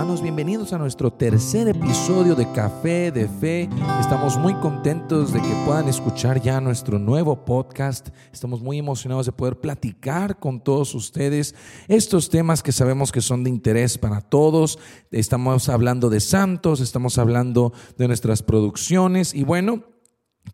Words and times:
hermanos, 0.00 0.22
bienvenidos 0.22 0.72
a 0.72 0.78
nuestro 0.78 1.12
tercer 1.12 1.68
episodio 1.68 2.34
de 2.34 2.50
Café 2.52 3.12
de 3.12 3.28
Fe. 3.28 3.68
Estamos 4.00 4.38
muy 4.38 4.54
contentos 4.54 5.30
de 5.30 5.42
que 5.42 5.62
puedan 5.66 5.88
escuchar 5.88 6.40
ya 6.40 6.58
nuestro 6.58 6.98
nuevo 6.98 7.44
podcast. 7.44 8.08
Estamos 8.32 8.62
muy 8.62 8.78
emocionados 8.78 9.26
de 9.26 9.32
poder 9.32 9.60
platicar 9.60 10.38
con 10.38 10.64
todos 10.64 10.94
ustedes 10.94 11.54
estos 11.86 12.30
temas 12.30 12.62
que 12.62 12.72
sabemos 12.72 13.12
que 13.12 13.20
son 13.20 13.44
de 13.44 13.50
interés 13.50 13.98
para 13.98 14.22
todos. 14.22 14.78
Estamos 15.10 15.68
hablando 15.68 16.08
de 16.08 16.20
santos, 16.20 16.80
estamos 16.80 17.18
hablando 17.18 17.74
de 17.98 18.08
nuestras 18.08 18.42
producciones 18.42 19.34
y 19.34 19.44
bueno, 19.44 19.84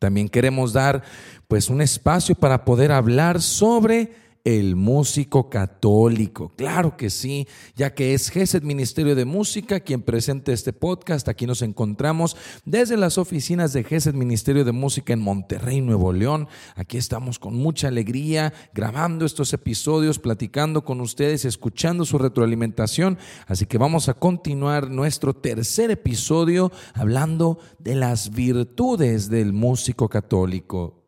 también 0.00 0.28
queremos 0.28 0.72
dar 0.72 1.04
pues 1.46 1.70
un 1.70 1.82
espacio 1.82 2.34
para 2.34 2.64
poder 2.64 2.90
hablar 2.90 3.40
sobre 3.40 4.25
el 4.46 4.76
músico 4.76 5.50
católico. 5.50 6.52
Claro 6.54 6.96
que 6.96 7.10
sí, 7.10 7.48
ya 7.74 7.94
que 7.94 8.14
es 8.14 8.30
GESED 8.30 8.62
Ministerio 8.62 9.16
de 9.16 9.24
Música 9.24 9.80
quien 9.80 10.02
presenta 10.02 10.52
este 10.52 10.72
podcast. 10.72 11.26
Aquí 11.26 11.46
nos 11.46 11.62
encontramos 11.62 12.36
desde 12.64 12.96
las 12.96 13.18
oficinas 13.18 13.72
de 13.72 13.82
GESED 13.82 14.14
Ministerio 14.14 14.64
de 14.64 14.70
Música 14.70 15.12
en 15.12 15.20
Monterrey, 15.20 15.80
Nuevo 15.80 16.12
León. 16.12 16.46
Aquí 16.76 16.96
estamos 16.96 17.40
con 17.40 17.56
mucha 17.56 17.88
alegría 17.88 18.54
grabando 18.72 19.26
estos 19.26 19.52
episodios, 19.52 20.20
platicando 20.20 20.84
con 20.84 21.00
ustedes, 21.00 21.44
escuchando 21.44 22.04
su 22.04 22.16
retroalimentación. 22.16 23.18
Así 23.48 23.66
que 23.66 23.78
vamos 23.78 24.08
a 24.08 24.14
continuar 24.14 24.90
nuestro 24.90 25.34
tercer 25.34 25.90
episodio 25.90 26.70
hablando 26.94 27.58
de 27.80 27.96
las 27.96 28.30
virtudes 28.30 29.28
del 29.28 29.52
músico 29.52 30.08
católico. 30.08 31.05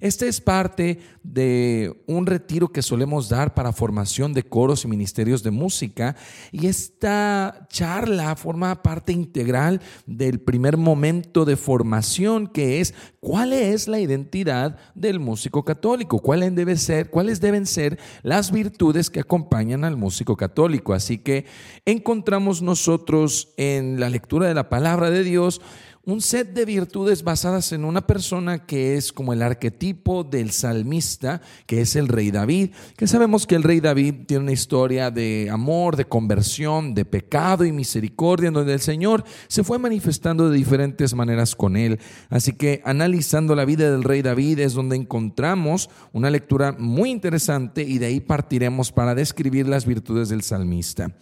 Este 0.00 0.28
es 0.28 0.40
parte 0.40 1.00
de 1.22 2.04
un 2.06 2.26
retiro 2.26 2.68
que 2.68 2.82
solemos 2.82 3.28
dar 3.28 3.54
para 3.54 3.72
formación 3.72 4.32
de 4.32 4.44
coros 4.44 4.84
y 4.84 4.88
ministerios 4.88 5.42
de 5.42 5.50
música 5.50 6.16
y 6.52 6.66
esta 6.66 7.66
charla 7.68 8.36
forma 8.36 8.82
parte 8.82 9.12
integral 9.12 9.80
del 10.06 10.40
primer 10.40 10.76
momento 10.76 11.44
de 11.44 11.56
formación 11.56 12.46
que 12.46 12.80
es 12.80 12.94
cuál 13.20 13.52
es 13.52 13.88
la 13.88 13.98
identidad 13.98 14.78
del 14.94 15.20
músico 15.20 15.64
católico, 15.64 16.20
cuáles 16.20 16.54
deben 16.54 16.78
ser, 16.78 17.10
cuáles 17.10 17.40
deben 17.40 17.66
ser 17.66 17.98
las 18.22 18.52
virtudes 18.52 19.10
que 19.10 19.20
acompañan 19.20 19.84
al 19.84 19.96
músico 19.96 20.36
católico. 20.36 20.94
Así 20.94 21.18
que 21.18 21.46
encontramos 21.84 22.62
nosotros 22.62 23.52
en 23.56 24.00
la 24.00 24.08
lectura 24.08 24.46
de 24.46 24.54
la 24.54 24.68
palabra 24.68 25.10
de 25.10 25.24
Dios 25.24 25.60
un 26.08 26.22
set 26.22 26.54
de 26.54 26.64
virtudes 26.64 27.22
basadas 27.22 27.70
en 27.72 27.84
una 27.84 28.06
persona 28.06 28.64
que 28.64 28.96
es 28.96 29.12
como 29.12 29.34
el 29.34 29.42
arquetipo 29.42 30.24
del 30.24 30.52
salmista, 30.52 31.42
que 31.66 31.82
es 31.82 31.96
el 31.96 32.08
rey 32.08 32.30
David, 32.30 32.70
que 32.96 33.06
sabemos 33.06 33.46
que 33.46 33.56
el 33.56 33.62
rey 33.62 33.80
David 33.80 34.24
tiene 34.26 34.44
una 34.44 34.52
historia 34.52 35.10
de 35.10 35.50
amor, 35.52 35.96
de 35.96 36.06
conversión, 36.06 36.94
de 36.94 37.04
pecado 37.04 37.66
y 37.66 37.72
misericordia, 37.72 38.48
en 38.48 38.54
donde 38.54 38.72
el 38.72 38.80
Señor 38.80 39.22
se 39.48 39.62
fue 39.62 39.78
manifestando 39.78 40.48
de 40.48 40.56
diferentes 40.56 41.12
maneras 41.12 41.54
con 41.54 41.76
él. 41.76 42.00
Así 42.30 42.52
que 42.52 42.80
analizando 42.86 43.54
la 43.54 43.66
vida 43.66 43.90
del 43.90 44.02
rey 44.02 44.22
David 44.22 44.60
es 44.60 44.72
donde 44.72 44.96
encontramos 44.96 45.90
una 46.14 46.30
lectura 46.30 46.74
muy 46.78 47.10
interesante 47.10 47.82
y 47.82 47.98
de 47.98 48.06
ahí 48.06 48.20
partiremos 48.20 48.92
para 48.92 49.14
describir 49.14 49.68
las 49.68 49.84
virtudes 49.84 50.30
del 50.30 50.40
salmista. 50.40 51.14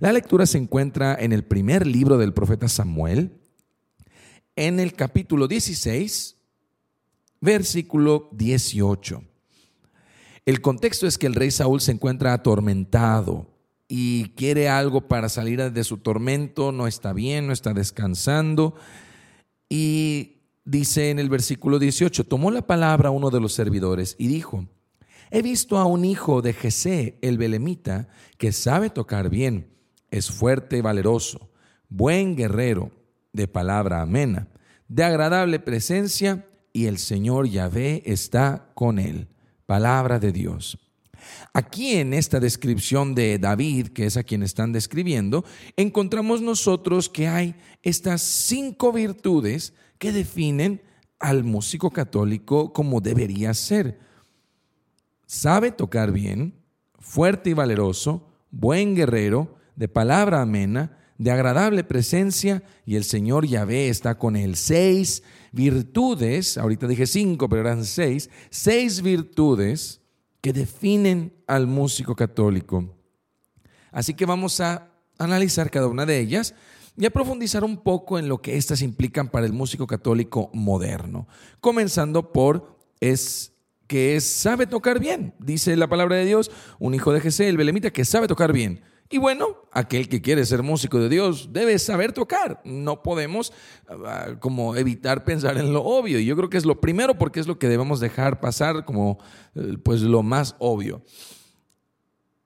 La 0.00 0.12
lectura 0.12 0.44
se 0.44 0.58
encuentra 0.58 1.16
en 1.18 1.32
el 1.32 1.44
primer 1.44 1.86
libro 1.86 2.18
del 2.18 2.34
profeta 2.34 2.68
Samuel, 2.68 3.40
en 4.56 4.78
el 4.78 4.94
capítulo 4.94 5.48
16, 5.48 6.36
versículo 7.40 8.28
18. 8.32 9.22
El 10.46 10.60
contexto 10.60 11.06
es 11.06 11.18
que 11.18 11.26
el 11.26 11.34
rey 11.34 11.50
Saúl 11.50 11.80
se 11.80 11.92
encuentra 11.92 12.32
atormentado 12.32 13.46
y 13.88 14.30
quiere 14.30 14.68
algo 14.68 15.08
para 15.08 15.28
salir 15.28 15.72
de 15.72 15.84
su 15.84 15.98
tormento, 15.98 16.72
no 16.72 16.86
está 16.86 17.12
bien, 17.12 17.46
no 17.46 17.52
está 17.52 17.72
descansando. 17.72 18.74
Y 19.68 20.42
dice 20.64 21.10
en 21.10 21.18
el 21.18 21.28
versículo 21.28 21.78
18, 21.78 22.24
tomó 22.24 22.50
la 22.50 22.66
palabra 22.66 23.10
uno 23.10 23.30
de 23.30 23.40
los 23.40 23.54
servidores 23.54 24.14
y 24.18 24.28
dijo, 24.28 24.66
he 25.30 25.42
visto 25.42 25.78
a 25.78 25.86
un 25.86 26.04
hijo 26.04 26.42
de 26.42 26.52
Jesé, 26.52 27.18
el 27.22 27.38
belemita, 27.38 28.08
que 28.38 28.52
sabe 28.52 28.90
tocar 28.90 29.30
bien, 29.30 29.68
es 30.10 30.30
fuerte 30.30 30.78
y 30.78 30.80
valeroso, 30.80 31.50
buen 31.88 32.36
guerrero 32.36 33.03
de 33.34 33.46
palabra 33.46 34.00
amena, 34.00 34.48
de 34.88 35.04
agradable 35.04 35.58
presencia, 35.58 36.46
y 36.72 36.86
el 36.86 36.98
Señor 36.98 37.48
Yahvé 37.48 38.02
está 38.04 38.70
con 38.74 38.98
él. 38.98 39.28
Palabra 39.66 40.18
de 40.18 40.32
Dios. 40.32 40.78
Aquí 41.52 41.94
en 41.94 42.12
esta 42.12 42.40
descripción 42.40 43.14
de 43.14 43.38
David, 43.38 43.88
que 43.88 44.06
es 44.06 44.16
a 44.16 44.24
quien 44.24 44.42
están 44.42 44.72
describiendo, 44.72 45.44
encontramos 45.76 46.42
nosotros 46.42 47.08
que 47.08 47.28
hay 47.28 47.54
estas 47.82 48.22
cinco 48.22 48.92
virtudes 48.92 49.72
que 49.98 50.12
definen 50.12 50.82
al 51.20 51.44
músico 51.44 51.90
católico 51.90 52.72
como 52.72 53.00
debería 53.00 53.54
ser. 53.54 53.98
Sabe 55.26 55.70
tocar 55.70 56.12
bien, 56.12 56.54
fuerte 56.98 57.50
y 57.50 57.54
valeroso, 57.54 58.28
buen 58.50 58.94
guerrero, 58.94 59.56
de 59.76 59.88
palabra 59.88 60.42
amena, 60.42 60.98
de 61.18 61.30
agradable 61.30 61.84
presencia 61.84 62.62
y 62.84 62.96
el 62.96 63.04
Señor 63.04 63.46
Yahvé 63.46 63.88
está 63.88 64.18
con 64.18 64.36
él. 64.36 64.56
Seis 64.56 65.22
virtudes, 65.52 66.58
ahorita 66.58 66.86
dije 66.86 67.06
cinco, 67.06 67.48
pero 67.48 67.62
eran 67.62 67.84
seis, 67.84 68.30
seis 68.50 69.02
virtudes 69.02 70.00
que 70.40 70.52
definen 70.52 71.32
al 71.46 71.66
músico 71.66 72.14
católico. 72.14 72.94
Así 73.92 74.14
que 74.14 74.26
vamos 74.26 74.60
a 74.60 74.90
analizar 75.18 75.70
cada 75.70 75.86
una 75.86 76.04
de 76.04 76.18
ellas 76.18 76.54
y 76.96 77.06
a 77.06 77.10
profundizar 77.10 77.64
un 77.64 77.78
poco 77.78 78.18
en 78.18 78.28
lo 78.28 78.42
que 78.42 78.56
éstas 78.56 78.82
implican 78.82 79.28
para 79.28 79.46
el 79.46 79.52
músico 79.52 79.86
católico 79.86 80.50
moderno. 80.52 81.28
Comenzando 81.60 82.32
por 82.32 82.78
es 83.00 83.52
que 83.86 84.20
sabe 84.20 84.66
tocar 84.66 84.98
bien, 84.98 85.34
dice 85.38 85.76
la 85.76 85.88
palabra 85.88 86.16
de 86.16 86.24
Dios, 86.24 86.50
un 86.78 86.94
hijo 86.94 87.12
de 87.12 87.20
Jesé, 87.20 87.48
el 87.48 87.56
belemita, 87.56 87.90
que 87.90 88.04
sabe 88.04 88.28
tocar 88.28 88.52
bien. 88.52 88.80
Y 89.10 89.18
bueno, 89.18 89.56
aquel 89.70 90.08
que 90.08 90.22
quiere 90.22 90.46
ser 90.46 90.62
músico 90.62 90.98
de 90.98 91.08
Dios 91.08 91.50
debe 91.52 91.78
saber 91.78 92.12
tocar. 92.12 92.60
No 92.64 93.02
podemos 93.02 93.52
ah, 93.88 94.36
como 94.40 94.76
evitar 94.76 95.24
pensar 95.24 95.58
en 95.58 95.72
lo 95.72 95.84
obvio. 95.84 96.18
Y 96.18 96.24
yo 96.24 96.36
creo 96.36 96.48
que 96.48 96.56
es 96.56 96.64
lo 96.64 96.80
primero 96.80 97.16
porque 97.16 97.40
es 97.40 97.46
lo 97.46 97.58
que 97.58 97.68
debemos 97.68 98.00
dejar 98.00 98.40
pasar 98.40 98.84
como 98.84 99.18
eh, 99.54 99.76
pues 99.82 100.00
lo 100.00 100.22
más 100.22 100.56
obvio. 100.58 101.02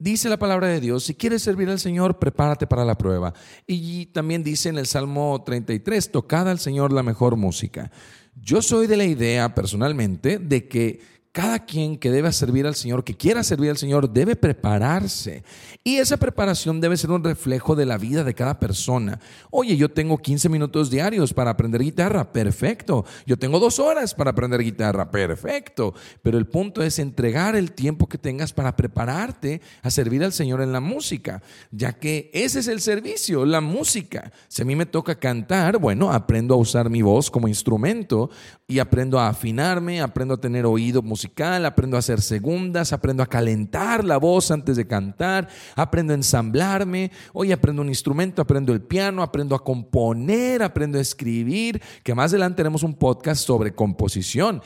Dice 0.00 0.28
la 0.28 0.38
palabra 0.38 0.68
de 0.68 0.80
Dios, 0.80 1.04
si 1.04 1.14
quieres 1.14 1.42
servir 1.42 1.68
al 1.70 1.80
Señor, 1.80 2.20
prepárate 2.20 2.68
para 2.68 2.84
la 2.84 2.96
prueba. 2.96 3.34
Y 3.66 4.06
también 4.06 4.44
dice 4.44 4.68
en 4.68 4.78
el 4.78 4.86
Salmo 4.86 5.42
33, 5.44 6.12
tocad 6.12 6.48
al 6.48 6.60
Señor 6.60 6.92
la 6.92 7.02
mejor 7.02 7.36
música. 7.36 7.90
Yo 8.36 8.62
soy 8.62 8.86
de 8.86 8.96
la 8.96 9.04
idea 9.04 9.54
personalmente 9.56 10.38
de 10.38 10.68
que 10.68 11.00
cada 11.32 11.64
quien 11.66 11.98
que 11.98 12.10
debe 12.10 12.32
servir 12.32 12.66
al 12.66 12.74
Señor, 12.74 13.04
que 13.04 13.16
quiera 13.16 13.42
servir 13.42 13.70
al 13.70 13.76
Señor, 13.76 14.10
debe 14.10 14.34
prepararse. 14.34 15.44
Y 15.84 15.98
esa 15.98 16.16
preparación 16.16 16.80
debe 16.80 16.96
ser 16.96 17.10
un 17.10 17.22
reflejo 17.22 17.76
de 17.76 17.86
la 17.86 17.98
vida 17.98 18.24
de 18.24 18.34
cada 18.34 18.58
persona. 18.58 19.20
Oye, 19.50 19.76
yo 19.76 19.90
tengo 19.90 20.18
15 20.18 20.48
minutos 20.48 20.90
diarios 20.90 21.34
para 21.34 21.50
aprender 21.50 21.82
guitarra, 21.82 22.32
perfecto. 22.32 23.04
Yo 23.26 23.36
tengo 23.38 23.60
dos 23.60 23.78
horas 23.78 24.14
para 24.14 24.30
aprender 24.30 24.62
guitarra, 24.62 25.10
perfecto. 25.10 25.94
Pero 26.22 26.38
el 26.38 26.46
punto 26.46 26.82
es 26.82 26.98
entregar 26.98 27.54
el 27.54 27.72
tiempo 27.72 28.08
que 28.08 28.18
tengas 28.18 28.52
para 28.52 28.74
prepararte 28.74 29.60
a 29.82 29.90
servir 29.90 30.24
al 30.24 30.32
Señor 30.32 30.60
en 30.62 30.72
la 30.72 30.80
música, 30.80 31.42
ya 31.70 31.92
que 31.92 32.30
ese 32.32 32.60
es 32.60 32.68
el 32.68 32.80
servicio, 32.80 33.44
la 33.44 33.60
música. 33.60 34.32
Si 34.48 34.62
a 34.62 34.64
mí 34.64 34.74
me 34.74 34.86
toca 34.86 35.14
cantar, 35.14 35.78
bueno, 35.78 36.10
aprendo 36.10 36.54
a 36.54 36.58
usar 36.58 36.90
mi 36.90 37.02
voz 37.02 37.30
como 37.30 37.48
instrumento 37.48 38.30
y 38.66 38.80
aprendo 38.80 39.20
a 39.20 39.28
afinarme, 39.28 40.00
aprendo 40.00 40.34
a 40.34 40.40
tener 40.40 40.66
oído 40.66 41.00
musical 41.02 41.27
aprendo 41.36 41.96
a 41.96 42.00
hacer 42.00 42.20
segundas, 42.20 42.92
aprendo 42.92 43.22
a 43.22 43.26
calentar 43.26 44.04
la 44.04 44.16
voz 44.16 44.50
antes 44.50 44.76
de 44.76 44.86
cantar, 44.86 45.48
aprendo 45.76 46.12
a 46.12 46.16
ensamblarme, 46.16 47.10
hoy 47.32 47.52
aprendo 47.52 47.82
un 47.82 47.88
instrumento, 47.88 48.42
aprendo 48.42 48.72
el 48.72 48.82
piano, 48.82 49.22
aprendo 49.22 49.54
a 49.54 49.64
componer, 49.64 50.62
aprendo 50.62 50.98
a 50.98 51.00
escribir, 51.02 51.80
que 52.02 52.14
más 52.14 52.32
adelante 52.32 52.58
tenemos 52.58 52.82
un 52.82 52.94
podcast 52.94 53.44
sobre 53.44 53.74
composición. 53.74 54.62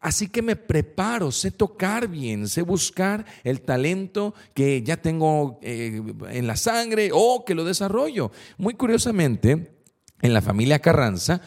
Así 0.00 0.28
que 0.28 0.42
me 0.42 0.54
preparo, 0.54 1.32
sé 1.32 1.50
tocar 1.50 2.08
bien, 2.08 2.46
sé 2.46 2.60
buscar 2.60 3.24
el 3.42 3.62
talento 3.62 4.34
que 4.52 4.82
ya 4.82 4.98
tengo 4.98 5.58
eh, 5.62 6.02
en 6.28 6.46
la 6.46 6.56
sangre 6.56 7.08
o 7.10 7.42
que 7.46 7.54
lo 7.54 7.64
desarrollo. 7.64 8.30
Muy 8.58 8.74
curiosamente, 8.74 9.72
en 10.20 10.34
la 10.34 10.42
familia 10.42 10.78
Carranza, 10.78 11.40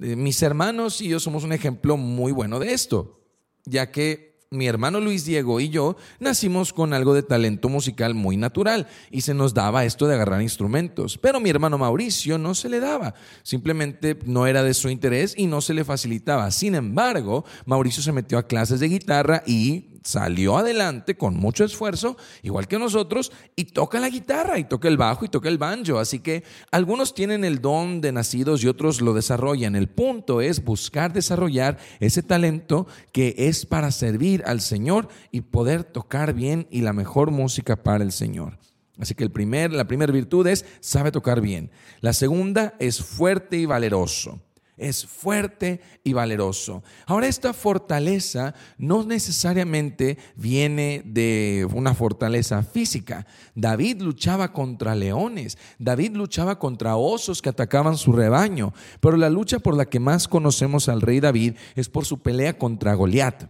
eh, 0.00 0.14
mis 0.14 0.40
hermanos 0.42 1.00
y 1.00 1.08
yo 1.08 1.18
somos 1.18 1.42
un 1.42 1.52
ejemplo 1.52 1.96
muy 1.96 2.30
bueno 2.30 2.60
de 2.60 2.72
esto 2.72 3.23
ya 3.64 3.90
que 3.90 4.34
mi 4.54 4.66
hermano 4.66 5.00
Luis 5.00 5.24
Diego 5.24 5.60
y 5.60 5.68
yo 5.68 5.96
nacimos 6.20 6.72
con 6.72 6.94
algo 6.94 7.12
de 7.12 7.22
talento 7.22 7.68
musical 7.68 8.14
muy 8.14 8.36
natural 8.36 8.86
y 9.10 9.22
se 9.22 9.34
nos 9.34 9.52
daba 9.52 9.84
esto 9.84 10.06
de 10.06 10.14
agarrar 10.14 10.42
instrumentos. 10.42 11.18
Pero 11.18 11.40
mi 11.40 11.50
hermano 11.50 11.76
Mauricio 11.76 12.38
no 12.38 12.54
se 12.54 12.68
le 12.68 12.80
daba, 12.80 13.14
simplemente 13.42 14.16
no 14.24 14.46
era 14.46 14.62
de 14.62 14.74
su 14.74 14.88
interés 14.88 15.34
y 15.36 15.46
no 15.46 15.60
se 15.60 15.74
le 15.74 15.84
facilitaba. 15.84 16.50
Sin 16.50 16.74
embargo, 16.74 17.44
Mauricio 17.66 18.02
se 18.02 18.12
metió 18.12 18.38
a 18.38 18.46
clases 18.46 18.80
de 18.80 18.88
guitarra 18.88 19.42
y 19.46 19.93
salió 20.04 20.58
adelante 20.58 21.16
con 21.16 21.34
mucho 21.34 21.64
esfuerzo, 21.64 22.16
igual 22.42 22.68
que 22.68 22.78
nosotros, 22.78 23.32
y 23.56 23.64
toca 23.64 23.98
la 23.98 24.10
guitarra, 24.10 24.58
y 24.58 24.64
toca 24.64 24.86
el 24.86 24.96
bajo, 24.96 25.24
y 25.24 25.28
toca 25.28 25.48
el 25.48 25.58
banjo. 25.58 25.98
Así 25.98 26.20
que 26.20 26.44
algunos 26.70 27.14
tienen 27.14 27.44
el 27.44 27.60
don 27.60 28.00
de 28.00 28.12
nacidos 28.12 28.62
y 28.62 28.68
otros 28.68 29.00
lo 29.00 29.14
desarrollan. 29.14 29.74
El 29.74 29.88
punto 29.88 30.40
es 30.40 30.62
buscar 30.62 31.12
desarrollar 31.12 31.78
ese 31.98 32.22
talento 32.22 32.86
que 33.12 33.34
es 33.36 33.66
para 33.66 33.90
servir 33.90 34.44
al 34.46 34.60
Señor 34.60 35.08
y 35.32 35.40
poder 35.40 35.84
tocar 35.84 36.34
bien 36.34 36.68
y 36.70 36.82
la 36.82 36.92
mejor 36.92 37.30
música 37.30 37.82
para 37.82 38.04
el 38.04 38.12
Señor. 38.12 38.58
Así 38.98 39.14
que 39.14 39.24
el 39.24 39.32
primer, 39.32 39.72
la 39.72 39.88
primera 39.88 40.12
virtud 40.12 40.46
es 40.46 40.64
sabe 40.80 41.10
tocar 41.10 41.40
bien. 41.40 41.70
La 42.00 42.12
segunda 42.12 42.74
es 42.78 43.02
fuerte 43.02 43.56
y 43.56 43.66
valeroso 43.66 44.40
es 44.76 45.06
fuerte 45.06 45.80
y 46.02 46.12
valeroso. 46.12 46.82
Ahora 47.06 47.28
esta 47.28 47.52
fortaleza 47.52 48.54
no 48.76 49.04
necesariamente 49.04 50.18
viene 50.36 51.02
de 51.04 51.66
una 51.72 51.94
fortaleza 51.94 52.62
física. 52.62 53.26
David 53.54 54.00
luchaba 54.02 54.52
contra 54.52 54.94
leones, 54.94 55.58
David 55.78 56.16
luchaba 56.16 56.58
contra 56.58 56.96
osos 56.96 57.40
que 57.40 57.50
atacaban 57.50 57.96
su 57.96 58.12
rebaño, 58.12 58.72
pero 59.00 59.16
la 59.16 59.30
lucha 59.30 59.58
por 59.58 59.76
la 59.76 59.86
que 59.86 60.00
más 60.00 60.26
conocemos 60.28 60.88
al 60.88 61.00
rey 61.00 61.20
David 61.20 61.54
es 61.74 61.88
por 61.88 62.04
su 62.04 62.18
pelea 62.20 62.58
contra 62.58 62.94
Goliat. 62.94 63.44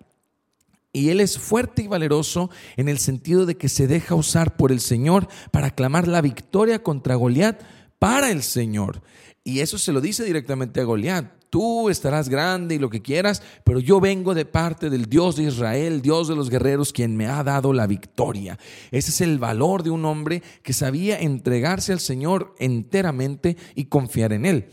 Y 0.93 1.09
él 1.09 1.20
es 1.20 1.38
fuerte 1.38 1.82
y 1.82 1.88
valeroso 1.88 2.50
en 2.77 2.88
el 2.88 2.99
sentido 2.99 3.47
de 3.47 3.56
que 3.56 3.69
se 3.69 3.88
deja 3.88 4.15
usar 4.15 4.56
por 4.56 4.70
el 4.70 4.81
Señor 4.81 5.27
para 5.50 5.70
clamar 5.70 6.06
la 6.06 6.20
victoria 6.20 6.85
contra 6.85 7.17
Goliat 7.17 7.61
para 7.99 8.31
el 8.31 8.44
Señor. 8.44 9.03
Y 9.46 9.61
eso 9.61 9.76
se 9.76 9.93
lo 9.93 10.00
dice 10.00 10.25
directamente 10.25 10.81
a 10.81 10.85
Goliat. 10.85 11.26
Tú 11.50 11.91
estarás 11.91 12.31
grande 12.31 12.75
y 12.75 12.79
lo 12.79 12.88
que 12.88 13.02
quieras, 13.02 13.43
pero 13.62 13.79
yo 13.79 14.00
vengo 14.00 14.35
de 14.35 14.46
parte 14.46 14.88
del 14.88 15.05
Dios 15.05 15.37
de 15.37 15.44
Israel, 15.44 16.00
Dios 16.00 16.29
de 16.29 16.35
los 16.35 16.49
guerreros, 16.49 16.94
quien 16.94 17.14
me 17.14 17.26
ha 17.26 17.44
dado 17.44 17.75
la 17.75 17.87
victoria. 17.87 18.58
Ese 18.91 19.11
es 19.11 19.20
el 19.20 19.38
valor 19.38 19.82
de 19.82 19.91
un 19.91 20.06
hombre 20.06 20.43
que 20.62 20.73
sabía 20.73 21.20
entregarse 21.20 21.93
al 21.93 22.00
Señor 22.00 22.55
enteramente 22.58 23.58
y 23.75 23.85
confiar 23.85 24.32
en 24.32 24.46
Él. 24.46 24.70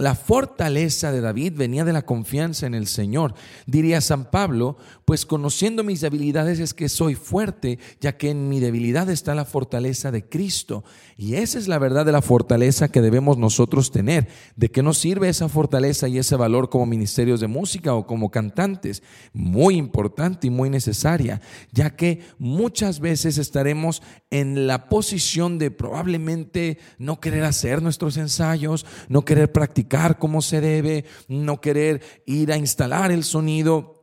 La 0.00 0.14
fortaleza 0.14 1.12
de 1.12 1.20
David 1.20 1.54
venía 1.56 1.84
de 1.84 1.92
la 1.92 2.06
confianza 2.06 2.66
en 2.66 2.74
el 2.74 2.86
Señor. 2.86 3.34
Diría 3.66 4.00
San 4.00 4.30
Pablo, 4.30 4.78
pues 5.10 5.26
conociendo 5.26 5.82
mis 5.82 6.02
debilidades 6.02 6.60
es 6.60 6.72
que 6.72 6.88
soy 6.88 7.16
fuerte, 7.16 7.80
ya 8.00 8.16
que 8.16 8.30
en 8.30 8.48
mi 8.48 8.60
debilidad 8.60 9.10
está 9.10 9.34
la 9.34 9.44
fortaleza 9.44 10.12
de 10.12 10.28
Cristo. 10.28 10.84
Y 11.16 11.34
esa 11.34 11.58
es 11.58 11.66
la 11.66 11.80
verdad 11.80 12.06
de 12.06 12.12
la 12.12 12.22
fortaleza 12.22 12.92
que 12.92 13.00
debemos 13.00 13.36
nosotros 13.36 13.90
tener. 13.90 14.28
¿De 14.54 14.70
qué 14.70 14.84
nos 14.84 14.98
sirve 14.98 15.28
esa 15.28 15.48
fortaleza 15.48 16.06
y 16.06 16.18
ese 16.18 16.36
valor 16.36 16.70
como 16.70 16.86
ministerios 16.86 17.40
de 17.40 17.48
música 17.48 17.92
o 17.96 18.06
como 18.06 18.30
cantantes? 18.30 19.02
Muy 19.32 19.74
importante 19.74 20.46
y 20.46 20.50
muy 20.50 20.70
necesaria, 20.70 21.40
ya 21.72 21.96
que 21.96 22.20
muchas 22.38 23.00
veces 23.00 23.36
estaremos 23.36 24.04
en 24.30 24.68
la 24.68 24.88
posición 24.88 25.58
de 25.58 25.72
probablemente 25.72 26.78
no 26.98 27.18
querer 27.18 27.42
hacer 27.42 27.82
nuestros 27.82 28.16
ensayos, 28.16 28.86
no 29.08 29.24
querer 29.24 29.50
practicar 29.50 30.20
como 30.20 30.40
se 30.40 30.60
debe, 30.60 31.04
no 31.26 31.60
querer 31.60 32.00
ir 32.26 32.52
a 32.52 32.56
instalar 32.56 33.10
el 33.10 33.24
sonido 33.24 33.99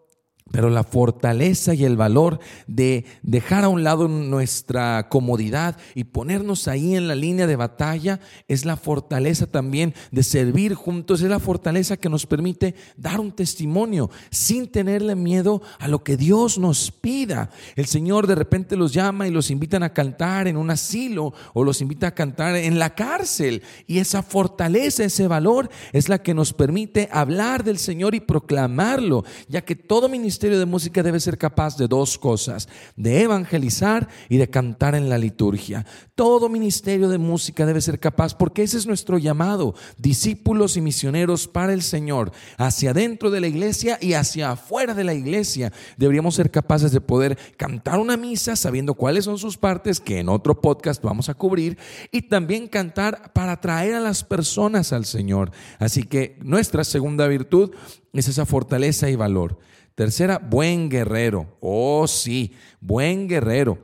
pero 0.51 0.69
la 0.69 0.83
fortaleza 0.83 1.73
y 1.73 1.83
el 1.83 1.97
valor 1.97 2.39
de 2.67 3.05
dejar 3.23 3.63
a 3.63 3.69
un 3.69 3.83
lado 3.83 4.07
nuestra 4.07 5.09
comodidad 5.09 5.77
y 5.95 6.05
ponernos 6.05 6.67
ahí 6.67 6.95
en 6.95 7.07
la 7.07 7.15
línea 7.15 7.47
de 7.47 7.55
batalla 7.55 8.19
es 8.47 8.65
la 8.65 8.77
fortaleza 8.77 9.47
también 9.47 9.94
de 10.11 10.23
servir 10.23 10.73
juntos, 10.73 11.21
es 11.21 11.29
la 11.29 11.39
fortaleza 11.39 11.97
que 11.97 12.09
nos 12.09 12.25
permite 12.25 12.75
dar 12.95 13.19
un 13.19 13.31
testimonio 13.31 14.09
sin 14.29 14.67
tenerle 14.67 15.15
miedo 15.15 15.61
a 15.79 15.88
lo 15.88 16.03
que 16.03 16.17
Dios 16.17 16.57
nos 16.57 16.91
pida. 16.91 17.50
El 17.75 17.85
Señor 17.85 18.27
de 18.27 18.35
repente 18.35 18.75
los 18.75 18.93
llama 18.93 19.27
y 19.27 19.31
los 19.31 19.51
invitan 19.51 19.83
a 19.83 19.93
cantar 19.93 20.47
en 20.47 20.57
un 20.57 20.69
asilo 20.69 21.33
o 21.53 21.63
los 21.63 21.81
invita 21.81 22.07
a 22.07 22.15
cantar 22.15 22.55
en 22.55 22.79
la 22.79 22.95
cárcel 22.95 23.63
y 23.85 24.00
esa 24.00 24.23
fortaleza, 24.23 25.03
ese 25.03 25.27
valor 25.27 25.69
es 25.93 26.09
la 26.09 26.21
que 26.21 26.33
nos 26.33 26.53
permite 26.53 27.09
hablar 27.11 27.63
del 27.63 27.77
Señor 27.77 28.15
y 28.15 28.19
proclamarlo, 28.19 29.23
ya 29.47 29.61
que 29.61 29.75
todo 29.75 30.09
ministerio 30.09 30.37
ministerio 30.38 30.60
de 30.60 30.68
música 30.68 31.01
debe 31.01 31.19
ser 31.19 31.39
capaz 31.39 31.78
de 31.78 31.88
dos 31.88 32.19
cosas, 32.19 32.69
de 32.95 33.24
evangelizar 33.24 34.07
y 34.30 34.38
de 34.38 34.48
cantar 34.48 34.94
en 34.94 35.10
la 35.10 35.18
liturgia. 35.18 35.84
Todo 36.13 36.48
ministerio 36.48 37.10
de 37.10 37.18
música 37.18 37.66
debe 37.66 37.81
ser 37.81 38.00
capaz, 38.00 38.36
porque 38.36 38.62
ese 38.62 38.78
es 38.78 38.86
nuestro 38.86 39.18
llamado, 39.18 39.74
discípulos 39.98 40.78
y 40.78 40.81
misioneros 40.81 41.48
para 41.48 41.74
el 41.74 41.81
Señor, 41.81 42.31
hacia 42.60 42.94
dentro 42.94 43.31
de 43.31 43.42
la 43.42 43.48
iglesia 43.48 43.98
y 44.00 44.13
hacia 44.13 44.51
afuera 44.51 44.94
de 44.94 45.06
la 45.06 45.16
iglesia. 45.16 45.74
Deberíamos 45.98 46.36
ser 46.36 46.51
capaces 46.51 46.92
de 46.92 47.01
poder 47.01 47.36
cantar 47.57 47.98
una 47.98 48.16
misa 48.16 48.56
sabiendo 48.56 48.94
cuáles 48.94 49.25
son 49.25 49.39
sus 49.39 49.57
partes, 49.57 50.00
que 50.00 50.19
en 50.19 50.30
otro 50.30 50.62
podcast 50.62 51.01
vamos 51.01 51.30
a 51.30 51.34
cubrir, 51.34 51.80
y 52.12 52.22
también 52.22 52.68
cantar 52.68 53.34
para 53.34 53.54
atraer 53.54 53.95
a 53.95 54.00
las 54.00 54.24
personas 54.24 54.94
al 54.94 55.06
Señor. 55.06 55.50
Así 55.80 56.04
que 56.04 56.38
nuestra 56.44 56.84
segunda 56.84 57.28
virtud 57.28 57.72
es 58.13 58.28
esa 58.28 58.45
fortaleza 58.45 59.10
y 59.10 59.16
valor. 59.16 59.57
Tercera, 59.97 60.38
buen 60.38 60.89
guerrero. 60.89 61.57
Oh, 61.59 62.05
sí, 62.05 62.53
buen 62.79 63.27
guerrero. 63.27 63.79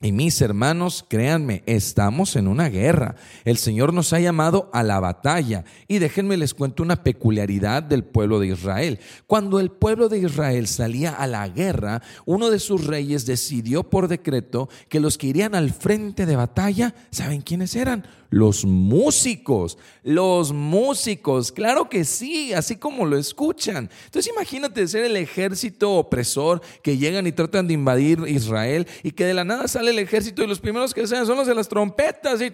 Y 0.00 0.12
mis 0.12 0.40
hermanos, 0.40 1.04
créanme, 1.08 1.64
estamos 1.66 2.36
en 2.36 2.46
una 2.46 2.68
guerra. 2.68 3.16
El 3.44 3.56
Señor 3.56 3.92
nos 3.92 4.12
ha 4.12 4.20
llamado 4.20 4.70
a 4.72 4.84
la 4.84 5.00
batalla. 5.00 5.64
Y 5.88 5.98
déjenme 5.98 6.36
les 6.36 6.54
cuento 6.54 6.84
una 6.84 7.02
peculiaridad 7.02 7.82
del 7.82 8.04
pueblo 8.04 8.38
de 8.38 8.46
Israel. 8.46 9.00
Cuando 9.26 9.58
el 9.58 9.72
pueblo 9.72 10.08
de 10.08 10.18
Israel 10.18 10.68
salía 10.68 11.10
a 11.10 11.26
la 11.26 11.48
guerra, 11.48 12.02
uno 12.24 12.50
de 12.50 12.60
sus 12.60 12.86
reyes 12.86 13.26
decidió 13.26 13.82
por 13.82 14.06
decreto 14.06 14.68
que 14.88 15.00
los 15.00 15.18
que 15.18 15.26
irían 15.26 15.56
al 15.56 15.72
frente 15.72 16.24
de 16.24 16.36
batalla, 16.36 16.94
¿saben 17.10 17.40
quiénes 17.40 17.74
eran? 17.74 18.06
Los 18.30 18.64
músicos, 18.66 19.78
los 20.02 20.52
músicos, 20.52 21.50
claro 21.50 21.88
que 21.88 22.04
sí, 22.04 22.52
así 22.52 22.76
como 22.76 23.06
lo 23.06 23.16
escuchan. 23.16 23.88
Entonces 24.04 24.30
imagínate 24.30 24.86
ser 24.86 25.04
el 25.04 25.16
ejército 25.16 25.92
opresor 25.92 26.60
que 26.82 26.98
llegan 26.98 27.26
y 27.26 27.32
tratan 27.32 27.66
de 27.66 27.74
invadir 27.74 28.18
Israel 28.26 28.86
y 29.02 29.12
que 29.12 29.24
de 29.24 29.34
la 29.34 29.44
nada 29.44 29.66
sale 29.66 29.92
el 29.92 29.98
ejército 29.98 30.42
y 30.42 30.46
los 30.46 30.60
primeros 30.60 30.92
que 30.92 31.06
sean 31.06 31.24
son 31.24 31.38
los 31.38 31.46
de 31.46 31.54
las 31.54 31.68
trompetas 31.68 32.42
y 32.42 32.52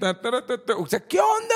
o 0.78 0.86
sea, 0.86 1.00
¿qué 1.00 1.18
onda? 1.18 1.54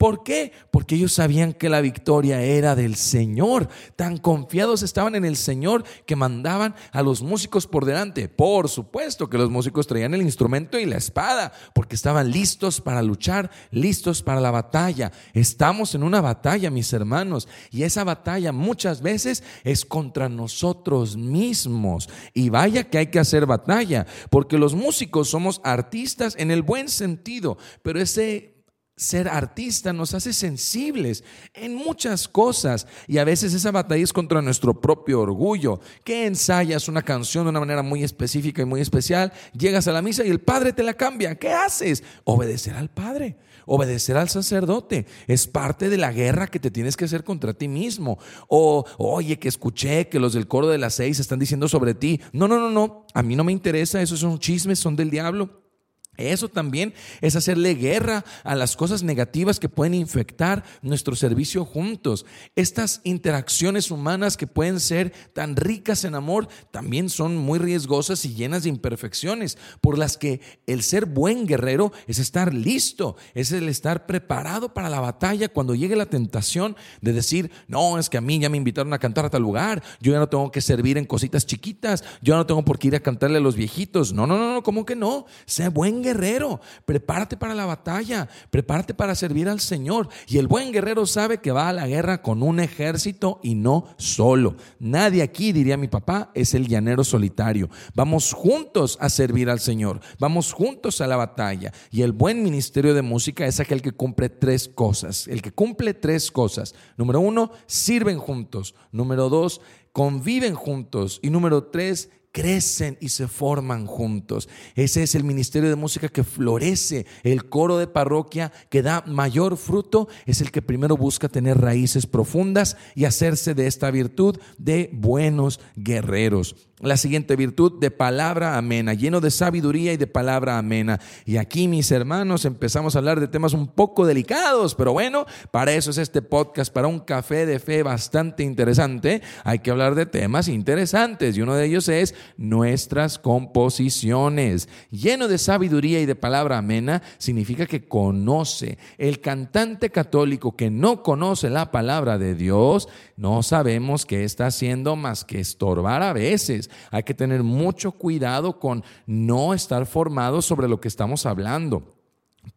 ¿Por 0.00 0.22
qué? 0.22 0.52
Porque 0.70 0.94
ellos 0.94 1.12
sabían 1.12 1.52
que 1.52 1.68
la 1.68 1.82
victoria 1.82 2.40
era 2.40 2.74
del 2.74 2.96
Señor. 2.96 3.68
Tan 3.96 4.16
confiados 4.16 4.82
estaban 4.82 5.14
en 5.14 5.26
el 5.26 5.36
Señor 5.36 5.84
que 6.06 6.16
mandaban 6.16 6.74
a 6.90 7.02
los 7.02 7.20
músicos 7.20 7.66
por 7.66 7.84
delante. 7.84 8.30
Por 8.30 8.70
supuesto 8.70 9.28
que 9.28 9.36
los 9.36 9.50
músicos 9.50 9.86
traían 9.86 10.14
el 10.14 10.22
instrumento 10.22 10.78
y 10.78 10.86
la 10.86 10.96
espada, 10.96 11.52
porque 11.74 11.96
estaban 11.96 12.30
listos 12.30 12.80
para 12.80 13.02
luchar, 13.02 13.50
listos 13.72 14.22
para 14.22 14.40
la 14.40 14.50
batalla. 14.50 15.12
Estamos 15.34 15.94
en 15.94 16.02
una 16.02 16.22
batalla, 16.22 16.70
mis 16.70 16.94
hermanos, 16.94 17.46
y 17.70 17.82
esa 17.82 18.02
batalla 18.02 18.52
muchas 18.52 19.02
veces 19.02 19.44
es 19.64 19.84
contra 19.84 20.30
nosotros 20.30 21.18
mismos. 21.18 22.08
Y 22.32 22.48
vaya 22.48 22.84
que 22.84 22.96
hay 22.96 23.08
que 23.08 23.18
hacer 23.18 23.44
batalla, 23.44 24.06
porque 24.30 24.56
los 24.56 24.74
músicos 24.74 25.28
somos 25.28 25.60
artistas 25.62 26.36
en 26.38 26.50
el 26.50 26.62
buen 26.62 26.88
sentido, 26.88 27.58
pero 27.82 28.00
ese 28.00 28.59
ser 29.00 29.28
artista 29.28 29.94
nos 29.94 30.12
hace 30.12 30.34
sensibles 30.34 31.24
en 31.54 31.74
muchas 31.74 32.28
cosas 32.28 32.86
y 33.08 33.16
a 33.16 33.24
veces 33.24 33.54
esa 33.54 33.70
batalla 33.70 34.04
es 34.04 34.12
contra 34.12 34.42
nuestro 34.42 34.78
propio 34.78 35.22
orgullo. 35.22 35.80
Que 36.04 36.26
ensayas 36.26 36.86
una 36.86 37.02
canción 37.02 37.44
de 37.44 37.50
una 37.50 37.60
manera 37.60 37.82
muy 37.82 38.04
específica 38.04 38.60
y 38.60 38.66
muy 38.66 38.82
especial, 38.82 39.32
llegas 39.56 39.88
a 39.88 39.92
la 39.92 40.02
misa 40.02 40.24
y 40.24 40.28
el 40.28 40.40
padre 40.40 40.74
te 40.74 40.82
la 40.82 40.94
cambia. 40.94 41.34
¿Qué 41.36 41.50
haces? 41.50 42.04
Obedecer 42.24 42.74
al 42.74 42.90
padre, 42.90 43.38
obedecer 43.64 44.18
al 44.18 44.28
sacerdote. 44.28 45.06
Es 45.26 45.46
parte 45.46 45.88
de 45.88 45.96
la 45.96 46.12
guerra 46.12 46.46
que 46.46 46.60
te 46.60 46.70
tienes 46.70 46.96
que 46.96 47.06
hacer 47.06 47.24
contra 47.24 47.54
ti 47.54 47.68
mismo. 47.68 48.18
O, 48.48 48.84
oye, 48.98 49.38
que 49.38 49.48
escuché 49.48 50.08
que 50.08 50.20
los 50.20 50.34
del 50.34 50.46
coro 50.46 50.68
de 50.68 50.78
las 50.78 50.94
seis 50.94 51.20
están 51.20 51.38
diciendo 51.38 51.68
sobre 51.68 51.94
ti. 51.94 52.20
No, 52.32 52.46
no, 52.48 52.58
no, 52.58 52.70
no. 52.70 53.06
A 53.14 53.22
mí 53.22 53.34
no 53.34 53.44
me 53.44 53.52
interesa. 53.52 54.02
Esos 54.02 54.20
son 54.20 54.38
chismes, 54.38 54.78
son 54.78 54.94
del 54.94 55.08
diablo. 55.08 55.69
Eso 56.16 56.48
también 56.48 56.92
es 57.20 57.36
hacerle 57.36 57.74
guerra 57.74 58.24
a 58.44 58.54
las 58.54 58.76
cosas 58.76 59.02
negativas 59.02 59.58
que 59.58 59.68
pueden 59.68 59.94
infectar 59.94 60.64
nuestro 60.82 61.16
servicio 61.16 61.64
juntos. 61.64 62.26
Estas 62.56 63.00
interacciones 63.04 63.90
humanas 63.90 64.36
que 64.36 64.46
pueden 64.46 64.80
ser 64.80 65.12
tan 65.32 65.56
ricas 65.56 66.04
en 66.04 66.14
amor 66.14 66.48
también 66.70 67.08
son 67.08 67.36
muy 67.36 67.58
riesgosas 67.58 68.24
y 68.24 68.34
llenas 68.34 68.64
de 68.64 68.68
imperfecciones, 68.68 69.56
por 69.80 69.96
las 69.96 70.18
que 70.18 70.40
el 70.66 70.82
ser 70.82 71.06
buen 71.06 71.46
guerrero 71.46 71.92
es 72.06 72.18
estar 72.18 72.52
listo, 72.52 73.16
es 73.34 73.52
el 73.52 73.68
estar 73.68 74.06
preparado 74.06 74.74
para 74.74 74.90
la 74.90 75.00
batalla 75.00 75.48
cuando 75.48 75.74
llegue 75.74 75.96
la 75.96 76.06
tentación 76.06 76.76
de 77.00 77.12
decir, 77.12 77.50
no, 77.66 77.98
es 77.98 78.10
que 78.10 78.18
a 78.18 78.20
mí 78.20 78.38
ya 78.38 78.48
me 78.48 78.56
invitaron 78.56 78.92
a 78.92 78.98
cantar 78.98 79.24
a 79.24 79.30
tal 79.30 79.42
lugar, 79.42 79.82
yo 80.00 80.12
ya 80.12 80.18
no 80.18 80.28
tengo 80.28 80.50
que 80.50 80.60
servir 80.60 80.98
en 80.98 81.06
cositas 81.06 81.46
chiquitas, 81.46 82.04
yo 82.20 82.36
no 82.36 82.46
tengo 82.46 82.64
por 82.64 82.78
qué 82.78 82.88
ir 82.88 82.96
a 82.96 83.00
cantarle 83.00 83.38
a 83.38 83.40
los 83.40 83.56
viejitos. 83.56 84.12
No, 84.12 84.26
no, 84.26 84.36
no, 84.36 84.54
no, 84.54 84.62
¿cómo 84.62 84.84
que 84.84 84.96
no? 84.96 85.26
Sé 85.46 85.68
buen 85.68 85.99
guerrero, 86.02 86.60
prepárate 86.84 87.36
para 87.36 87.54
la 87.54 87.66
batalla, 87.66 88.28
prepárate 88.50 88.94
para 88.94 89.14
servir 89.14 89.48
al 89.48 89.60
Señor. 89.60 90.08
Y 90.26 90.38
el 90.38 90.46
buen 90.46 90.72
guerrero 90.72 91.06
sabe 91.06 91.38
que 91.38 91.52
va 91.52 91.68
a 91.68 91.72
la 91.72 91.86
guerra 91.86 92.22
con 92.22 92.42
un 92.42 92.60
ejército 92.60 93.40
y 93.42 93.54
no 93.54 93.86
solo. 93.96 94.56
Nadie 94.78 95.22
aquí, 95.22 95.52
diría 95.52 95.76
mi 95.76 95.88
papá, 95.88 96.30
es 96.34 96.54
el 96.54 96.68
llanero 96.68 97.04
solitario. 97.04 97.70
Vamos 97.94 98.32
juntos 98.32 98.98
a 99.00 99.08
servir 99.08 99.50
al 99.50 99.60
Señor, 99.60 100.00
vamos 100.18 100.52
juntos 100.52 101.00
a 101.00 101.06
la 101.06 101.16
batalla. 101.16 101.72
Y 101.90 102.02
el 102.02 102.12
buen 102.12 102.42
ministerio 102.42 102.94
de 102.94 103.02
música 103.02 103.46
es 103.46 103.60
aquel 103.60 103.82
que 103.82 103.92
cumple 103.92 104.28
tres 104.28 104.68
cosas, 104.68 105.28
el 105.28 105.42
que 105.42 105.52
cumple 105.52 105.94
tres 105.94 106.30
cosas. 106.30 106.74
Número 106.96 107.20
uno, 107.20 107.52
sirven 107.66 108.18
juntos. 108.18 108.74
Número 108.92 109.28
dos, 109.28 109.60
conviven 109.92 110.54
juntos. 110.54 111.20
Y 111.22 111.30
número 111.30 111.64
tres, 111.64 112.10
crecen 112.32 112.96
y 113.00 113.10
se 113.10 113.28
forman 113.28 113.86
juntos. 113.86 114.48
Ese 114.74 115.02
es 115.02 115.14
el 115.14 115.24
ministerio 115.24 115.68
de 115.68 115.76
música 115.76 116.08
que 116.08 116.24
florece. 116.24 117.06
El 117.22 117.48
coro 117.48 117.78
de 117.78 117.86
parroquia 117.86 118.52
que 118.68 118.82
da 118.82 119.02
mayor 119.06 119.56
fruto 119.56 120.08
es 120.26 120.40
el 120.40 120.50
que 120.50 120.62
primero 120.62 120.96
busca 120.96 121.28
tener 121.28 121.60
raíces 121.60 122.06
profundas 122.06 122.76
y 122.94 123.04
hacerse 123.04 123.54
de 123.54 123.66
esta 123.66 123.90
virtud 123.90 124.38
de 124.58 124.90
buenos 124.92 125.60
guerreros 125.76 126.70
la 126.80 126.96
siguiente 126.96 127.36
virtud 127.36 127.78
de 127.78 127.90
palabra 127.90 128.56
amena, 128.56 128.94
lleno 128.94 129.20
de 129.20 129.30
sabiduría 129.30 129.92
y 129.92 129.96
de 129.96 130.06
palabra 130.06 130.58
amena. 130.58 130.98
Y 131.26 131.36
aquí, 131.36 131.68
mis 131.68 131.90
hermanos, 131.90 132.44
empezamos 132.44 132.94
a 132.94 132.98
hablar 132.98 133.20
de 133.20 133.28
temas 133.28 133.52
un 133.52 133.68
poco 133.68 134.06
delicados, 134.06 134.74
pero 134.74 134.92
bueno, 134.92 135.26
para 135.50 135.72
eso 135.72 135.90
es 135.90 135.98
este 135.98 136.22
podcast, 136.22 136.72
para 136.72 136.88
un 136.88 137.00
café 137.00 137.44
de 137.44 137.58
fe 137.58 137.82
bastante 137.82 138.42
interesante. 138.42 139.20
Hay 139.44 139.58
que 139.58 139.70
hablar 139.70 139.94
de 139.94 140.06
temas 140.06 140.48
interesantes 140.48 141.36
y 141.36 141.42
uno 141.42 141.54
de 141.54 141.66
ellos 141.66 141.88
es 141.88 142.14
nuestras 142.36 143.18
composiciones. 143.18 144.68
Lleno 144.90 145.28
de 145.28 145.38
sabiduría 145.38 146.00
y 146.00 146.06
de 146.06 146.14
palabra 146.14 146.58
amena 146.58 147.02
significa 147.18 147.66
que 147.66 147.86
conoce. 147.86 148.78
El 148.98 149.20
cantante 149.20 149.90
católico 149.90 150.56
que 150.56 150.70
no 150.70 151.02
conoce 151.02 151.50
la 151.50 151.70
palabra 151.70 152.18
de 152.18 152.34
Dios, 152.34 152.88
no 153.16 153.42
sabemos 153.42 154.06
qué 154.06 154.24
está 154.24 154.46
haciendo 154.46 154.96
más 154.96 155.24
que 155.24 155.40
estorbar 155.40 155.90
a 156.02 156.12
veces 156.12 156.70
hay 156.90 157.02
que 157.02 157.14
tener 157.14 157.42
mucho 157.42 157.92
cuidado 157.92 158.58
con 158.58 158.84
no 159.06 159.54
estar 159.54 159.86
formados 159.86 160.44
sobre 160.44 160.68
lo 160.68 160.80
que 160.80 160.88
estamos 160.88 161.26
hablando. 161.26 161.99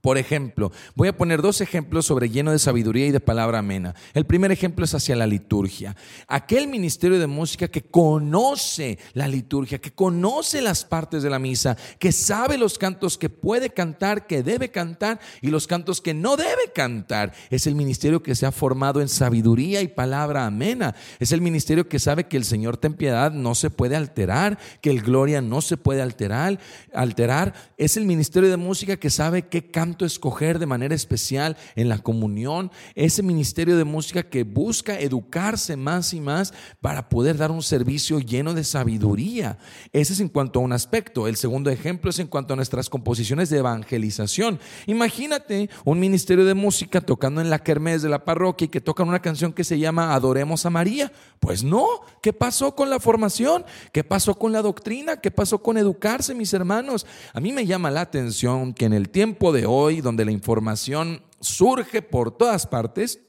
Por 0.04 0.18
ejemplo, 0.18 0.72
voy 0.96 1.08
a 1.08 1.16
poner 1.16 1.42
dos 1.42 1.62
ejemplos 1.62 2.06
sobre 2.06 2.30
lleno 2.30 2.52
de 2.52 2.60
sabiduría 2.60 3.08
y 3.08 3.12
de 3.12 3.22
palabra 3.22 3.60
amena. 3.60 3.96
El 4.14 4.26
primer 4.26 4.52
ejemplo 4.52 4.84
es 4.84 4.94
hacia 4.94 5.16
la 5.16 5.28
liturgia. 5.28 5.96
Aquel 6.28 6.68
ministerio 6.68 7.20
de 7.20 7.28
música 7.28 7.70
que 7.70 7.84
conoce 7.84 9.00
la 9.14 9.30
liturgia, 9.30 9.80
que 9.80 9.94
conoce 9.94 10.62
las 10.62 10.84
partes 10.84 11.24
de 11.24 11.30
la 11.30 11.40
misa, 11.40 11.78
que 12.00 12.12
sabe 12.12 12.58
los 12.58 12.78
cantos 12.78 13.18
que 13.18 13.30
puede 13.30 13.70
cantar, 13.70 14.28
que 14.28 14.44
debe 14.44 14.72
cantar 14.72 15.22
y 15.42 15.48
los 15.48 15.68
cantos 15.68 16.02
que 16.02 16.14
no 16.14 16.36
debe 16.36 16.72
cantar. 16.74 17.34
Es 17.50 17.66
el 17.66 17.76
ministerio 17.76 18.24
que 18.24 18.36
se 18.36 18.46
ha 18.46 18.52
formado 18.52 19.00
en 19.00 19.08
sabiduría 19.08 19.82
y 19.82 19.88
palabra 19.88 20.46
amena. 20.46 20.96
Es 21.20 21.32
el 21.32 21.40
ministerio 21.40 21.88
que 21.88 22.00
sabe 22.00 22.26
que 22.26 22.38
el 22.38 22.46
Señor 22.46 22.76
ten 22.76 22.94
piedad 22.94 23.32
no 23.32 23.56
se 23.56 23.70
puede 23.70 23.96
alterar, 23.96 24.60
que 24.82 24.90
el 24.90 25.02
gloria 25.02 25.42
no 25.42 25.62
se 25.62 25.78
puede 25.78 26.02
alterar, 26.02 26.60
alterar. 26.94 27.54
Es 27.78 27.96
el 27.96 28.06
ministerio 28.06 28.50
de 28.50 28.58
música 28.58 28.98
que 28.98 29.10
sabe 29.10 29.44
que 29.48 29.72
canto 29.84 30.06
escoger 30.06 30.60
de 30.60 30.66
manera 30.66 30.96
especial 30.96 31.58
en 31.76 31.90
la 31.90 31.98
comunión, 31.98 32.72
ese 32.96 33.22
ministerio 33.22 33.76
de 33.76 33.84
música 33.84 34.24
que 34.24 34.46
busca 34.46 34.98
educarse 34.98 35.76
más 35.76 36.14
y 36.14 36.22
más 36.22 36.54
para 36.80 37.10
poder 37.10 37.36
dar 37.36 37.52
un 37.52 37.62
servicio 37.62 38.22
lleno 38.22 38.54
de 38.54 38.64
sabiduría. 38.64 39.58
Ese 39.92 40.14
es 40.14 40.22
en 40.22 40.30
cuanto 40.30 40.60
a 40.60 40.62
un 40.62 40.72
aspecto. 40.72 41.28
El 41.28 41.36
segundo 41.36 41.70
ejemplo 41.70 42.12
es 42.12 42.20
en 42.20 42.28
cuanto 42.28 42.54
a 42.54 42.56
nuestras 42.56 42.90
composiciones 42.90 43.50
de 43.50 43.58
evangelización. 43.58 44.58
Imagínate 44.86 45.70
un 45.84 46.00
ministerio 46.00 46.46
de 46.46 46.54
música 46.54 47.02
tocando 47.02 47.42
en 47.42 47.50
la 47.50 47.60
kermés 47.60 48.02
de 48.02 48.08
la 48.08 48.24
parroquia 48.24 48.66
y 48.66 48.70
que 48.70 48.80
tocan 48.80 49.10
una 49.10 49.22
canción 49.22 49.52
que 49.52 49.66
se 49.66 49.80
llama 49.80 50.14
Adoremos 50.14 50.66
a 50.66 50.70
María. 50.70 51.12
Pues 51.42 51.62
no, 51.62 51.86
¿qué 52.22 52.32
pasó 52.32 52.74
con 52.74 52.90
la 52.90 53.02
formación? 53.02 53.66
¿Qué 53.92 54.06
pasó 54.06 54.36
con 54.36 54.54
la 54.54 54.62
doctrina? 54.62 55.18
¿Qué 55.18 55.30
pasó 55.30 55.62
con 55.62 55.78
educarse, 55.78 56.34
mis 56.34 56.54
hermanos? 56.54 57.06
A 57.34 57.42
mí 57.42 57.52
me 57.52 57.66
llama 57.66 57.92
la 57.92 58.00
atención 58.00 58.74
que 58.74 58.86
en 58.86 58.94
el 58.94 59.10
tiempo 59.10 59.52
de 59.52 59.63
hoy, 59.66 60.02
donde 60.02 60.26
la 60.26 60.32
información 60.32 61.24
surge 61.40 62.02
por 62.02 62.36
todas 62.38 62.68
partes, 62.68 63.20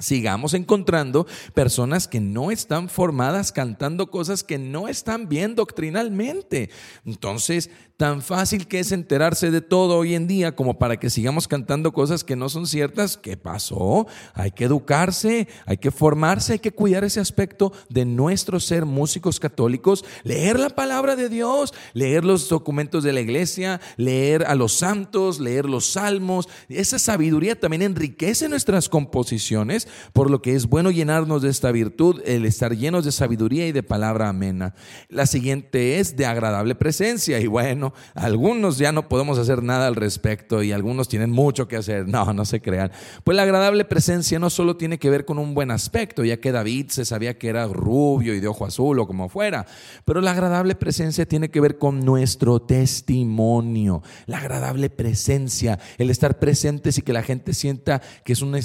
sigamos 0.00 0.54
encontrando 0.54 1.26
personas 1.54 2.08
que 2.08 2.20
no 2.20 2.50
están 2.50 2.88
formadas 2.88 3.52
cantando 3.52 4.10
cosas 4.10 4.42
que 4.42 4.58
no 4.58 4.88
están 4.88 5.28
bien 5.28 5.54
doctrinalmente. 5.54 6.70
Entonces, 7.04 7.70
tan 8.00 8.22
fácil 8.22 8.66
que 8.66 8.80
es 8.80 8.92
enterarse 8.92 9.50
de 9.50 9.60
todo 9.60 9.98
hoy 9.98 10.14
en 10.14 10.26
día 10.26 10.56
como 10.56 10.78
para 10.78 10.98
que 10.98 11.10
sigamos 11.10 11.46
cantando 11.46 11.92
cosas 11.92 12.24
que 12.24 12.34
no 12.34 12.48
son 12.48 12.66
ciertas. 12.66 13.18
¿Qué 13.18 13.36
pasó? 13.36 14.06
Hay 14.32 14.52
que 14.52 14.64
educarse, 14.64 15.48
hay 15.66 15.76
que 15.76 15.90
formarse, 15.90 16.54
hay 16.54 16.58
que 16.60 16.72
cuidar 16.72 17.04
ese 17.04 17.20
aspecto 17.20 17.74
de 17.90 18.06
nuestro 18.06 18.58
ser 18.58 18.86
músicos 18.86 19.38
católicos, 19.38 20.02
leer 20.24 20.58
la 20.58 20.70
palabra 20.70 21.14
de 21.14 21.28
Dios, 21.28 21.74
leer 21.92 22.24
los 22.24 22.48
documentos 22.48 23.04
de 23.04 23.12
la 23.12 23.20
iglesia, 23.20 23.82
leer 23.98 24.44
a 24.46 24.54
los 24.54 24.72
santos, 24.72 25.38
leer 25.38 25.66
los 25.66 25.92
salmos. 25.92 26.48
Esa 26.70 26.98
sabiduría 26.98 27.60
también 27.60 27.82
enriquece 27.82 28.48
nuestras 28.48 28.88
composiciones, 28.88 29.88
por 30.12 30.30
lo 30.30 30.42
que 30.42 30.54
es 30.54 30.66
bueno 30.66 30.90
llenarnos 30.90 31.42
de 31.42 31.50
esta 31.50 31.72
virtud, 31.72 32.20
el 32.24 32.46
estar 32.46 32.76
llenos 32.76 33.04
de 33.04 33.12
sabiduría 33.12 33.66
y 33.66 33.72
de 33.72 33.82
palabra 33.82 34.28
amena. 34.28 34.74
La 35.08 35.26
siguiente 35.26 35.98
es 35.98 36.16
de 36.16 36.26
agradable 36.26 36.74
presencia 36.74 37.40
y 37.40 37.46
bueno, 37.46 37.92
algunos 38.14 38.78
ya 38.78 38.92
no 38.92 39.08
podemos 39.08 39.38
hacer 39.38 39.62
nada 39.62 39.86
al 39.86 39.96
respecto 39.96 40.62
y 40.62 40.72
algunos 40.72 41.08
tienen 41.08 41.30
mucho 41.30 41.68
que 41.68 41.76
hacer. 41.76 42.08
No, 42.08 42.32
no 42.32 42.44
se 42.44 42.60
crean. 42.60 42.90
Pues 43.24 43.36
la 43.36 43.42
agradable 43.42 43.84
presencia 43.84 44.38
no 44.38 44.50
solo 44.50 44.76
tiene 44.76 44.98
que 44.98 45.10
ver 45.10 45.24
con 45.24 45.38
un 45.38 45.54
buen 45.54 45.70
aspecto, 45.70 46.24
ya 46.24 46.38
que 46.38 46.52
David 46.52 46.86
se 46.88 47.04
sabía 47.04 47.38
que 47.38 47.48
era 47.48 47.66
rubio 47.66 48.34
y 48.34 48.40
de 48.40 48.48
ojo 48.48 48.66
azul 48.66 48.98
o 48.98 49.06
como 49.06 49.28
fuera, 49.28 49.66
pero 50.04 50.20
la 50.20 50.32
agradable 50.32 50.74
presencia 50.74 51.26
tiene 51.26 51.50
que 51.50 51.60
ver 51.60 51.78
con 51.78 52.00
nuestro 52.00 52.60
testimonio. 52.60 54.02
La 54.26 54.38
agradable 54.38 54.90
presencia, 54.90 55.78
el 55.98 56.10
estar 56.10 56.38
presentes 56.38 56.98
y 56.98 57.02
que 57.02 57.12
la 57.12 57.22
gente 57.22 57.54
sienta 57.54 58.00
que 58.24 58.32
es 58.32 58.42
un, 58.42 58.58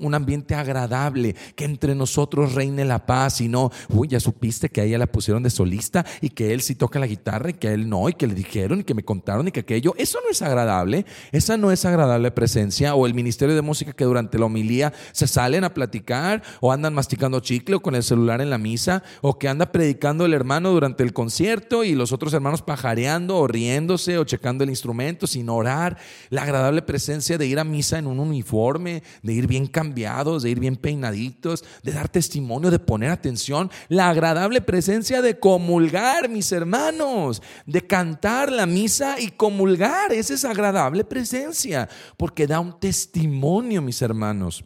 un 0.00 0.14
ambiente 0.14 0.54
agradable, 0.54 0.61
que 0.64 1.64
entre 1.64 1.94
nosotros 1.94 2.54
reine 2.54 2.84
la 2.84 3.04
paz 3.04 3.40
y 3.40 3.48
no, 3.48 3.70
uy, 3.88 4.08
ya 4.08 4.20
supiste 4.20 4.68
que 4.68 4.80
a 4.80 4.84
ella 4.84 4.98
la 4.98 5.06
pusieron 5.06 5.42
de 5.42 5.50
solista 5.50 6.04
y 6.20 6.30
que 6.30 6.52
él 6.52 6.62
sí 6.62 6.74
toca 6.74 6.98
la 6.98 7.06
guitarra 7.06 7.50
y 7.50 7.54
que 7.54 7.72
él 7.72 7.88
no 7.88 8.08
y 8.08 8.14
que 8.14 8.26
le 8.26 8.34
dije 8.34 8.62
y 8.70 8.84
que 8.84 8.94
me 8.94 9.04
contaron 9.04 9.48
y 9.48 9.50
que 9.50 9.60
aquello, 9.60 9.94
eso 9.96 10.18
no 10.22 10.30
es 10.30 10.42
agradable, 10.42 11.04
esa 11.32 11.56
no 11.56 11.72
es 11.72 11.84
agradable 11.84 12.30
presencia 12.30 12.94
o 12.94 13.06
el 13.06 13.14
ministerio 13.14 13.54
de 13.54 13.62
música 13.62 13.92
que 13.92 14.04
durante 14.04 14.38
la 14.38 14.46
homilía 14.46 14.92
se 15.12 15.26
salen 15.26 15.64
a 15.64 15.74
platicar 15.74 16.42
o 16.60 16.70
andan 16.70 16.94
masticando 16.94 17.40
chicle 17.40 17.76
o 17.76 17.80
con 17.80 17.94
el 17.94 18.02
celular 18.02 18.40
en 18.40 18.50
la 18.50 18.58
misa 18.58 19.02
o 19.20 19.38
que 19.38 19.48
anda 19.48 19.72
predicando 19.72 20.26
el 20.26 20.34
hermano 20.34 20.70
durante 20.70 21.02
el 21.02 21.12
concierto 21.12 21.82
y 21.82 21.94
los 21.94 22.12
otros 22.12 22.32
hermanos 22.34 22.62
pajareando 22.62 23.36
o 23.38 23.46
riéndose 23.46 24.18
o 24.18 24.24
checando 24.24 24.64
el 24.64 24.70
instrumento 24.70 25.26
sin 25.26 25.48
orar, 25.48 25.98
la 26.30 26.42
agradable 26.42 26.82
presencia 26.82 27.38
de 27.38 27.46
ir 27.46 27.58
a 27.58 27.64
misa 27.64 27.98
en 27.98 28.06
un 28.06 28.20
uniforme, 28.20 29.02
de 29.22 29.32
ir 29.32 29.46
bien 29.46 29.66
cambiados, 29.66 30.42
de 30.42 30.50
bien 30.60 30.76
peinaditos, 30.76 31.64
de 31.82 31.92
dar 31.92 32.08
testimonio, 32.08 32.70
de 32.70 32.78
poner 32.78 33.10
atención, 33.10 33.70
la 33.88 34.08
agradable 34.08 34.60
presencia 34.60 35.22
de 35.22 35.38
comulgar, 35.38 36.28
mis 36.28 36.52
hermanos, 36.52 37.42
de 37.66 37.86
cantar 37.86 38.50
la 38.50 38.66
misa 38.66 39.20
y 39.20 39.28
comulgar. 39.28 40.12
Esa 40.12 40.34
es 40.34 40.44
agradable 40.44 41.04
presencia, 41.04 41.88
porque 42.16 42.46
da 42.46 42.60
un 42.60 42.78
testimonio, 42.78 43.82
mis 43.82 44.02
hermanos. 44.02 44.64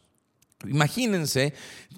Imagínense 0.67 1.55